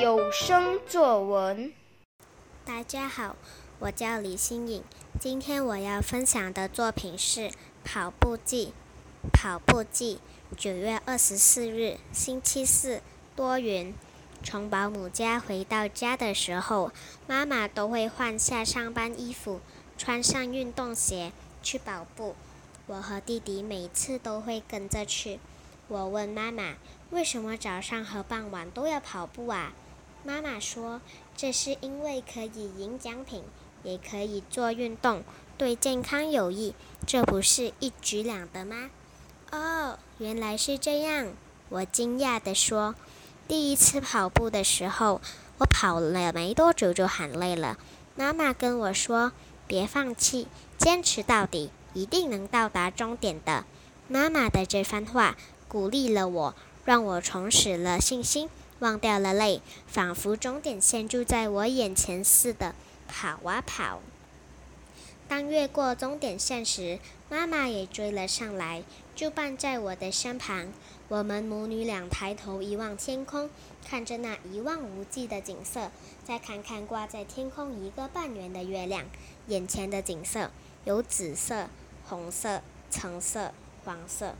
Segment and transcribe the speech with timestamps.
[0.00, 1.70] 有声作文。
[2.64, 3.36] 大家好，
[3.78, 4.82] 我叫李新颖，
[5.20, 7.40] 今天我要分享的作品是
[7.84, 8.72] 《跑步记》。
[9.30, 10.18] 跑步记，
[10.56, 13.02] 九月二十四日，星期四，
[13.36, 13.94] 多云。
[14.42, 16.90] 从保姆家回到家的时候，
[17.26, 19.60] 妈妈都会换下上班衣服，
[19.98, 22.34] 穿上运动鞋去跑步。
[22.86, 25.38] 我和弟弟每次都会跟着去。
[25.88, 26.76] 我问妈妈
[27.14, 29.72] ：“为什么早上和傍晚都要跑步啊？”
[30.26, 31.00] 妈妈说
[31.36, 33.42] ：“这是因为可以赢奖品，
[33.82, 35.22] 也可以做运动，
[35.56, 36.74] 对健康有益。
[37.06, 38.90] 这不是一举两得吗？”
[39.52, 41.28] 哦，原来是这样！
[41.68, 42.94] 我惊讶地说
[43.46, 45.20] ：“第一次跑步的时候，
[45.58, 47.78] 我跑了没多久就喊累了。
[48.16, 49.32] 妈妈跟我说
[49.68, 50.48] ：‘别放弃，
[50.78, 53.64] 坚持到底，一定能到达终点的。’
[54.08, 55.36] 妈妈的这番话
[55.68, 56.54] 鼓励了我，
[56.84, 58.48] 让我重拾了信心，
[58.80, 62.74] 忘掉了累，仿佛终点线就在我眼前似的，
[63.08, 64.00] 跑啊跑。
[65.26, 66.98] 当越过终点线时，
[67.30, 68.82] 妈妈也追了上来。”
[69.14, 70.72] 就伴在我的身旁，
[71.06, 73.48] 我们母女俩抬头一望天空，
[73.88, 75.92] 看着那一望无际的景色，
[76.24, 79.04] 再看看挂在天空一个半圆的月亮，
[79.46, 80.50] 眼前的景色
[80.84, 81.68] 有紫色、
[82.08, 82.60] 红色、
[82.90, 83.54] 橙色、
[83.84, 84.34] 黄色。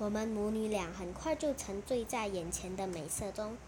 [0.00, 3.58] 我们母女俩很快就沉醉在眼前的美色中。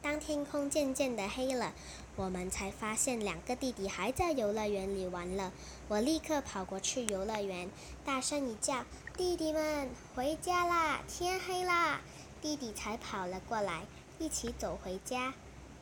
[0.00, 1.74] 当天空渐渐的黑了，
[2.16, 5.52] 我们才发现两个弟弟还在游乐园里玩了。
[5.88, 7.68] 我立刻跑过去游乐园，
[8.02, 11.02] 大声一叫：“弟弟们，回家啦！
[11.06, 12.00] 天黑啦！”
[12.40, 13.82] 弟弟才跑了过来，
[14.18, 15.34] 一起走回家。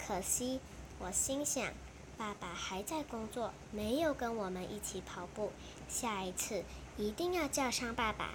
[0.05, 0.59] 可惜，
[0.99, 1.73] 我心想，
[2.19, 5.53] 爸爸还在工作，没有跟我们一起跑步。
[5.89, 6.65] 下一次
[6.97, 8.33] 一定要叫上爸爸，